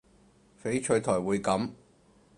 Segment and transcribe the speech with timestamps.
[0.59, 1.73] 翡翠台會噉